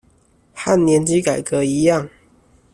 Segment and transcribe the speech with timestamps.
[0.55, 2.09] 和年金改革一樣